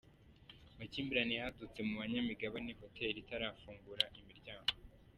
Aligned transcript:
Amakimbirane 0.75 1.33
yadutse 1.39 1.79
mu 1.87 1.93
banyamigane 2.01 2.71
hoteli 2.81 3.17
itarafungura 3.23 4.05
imiryango. 4.19 4.71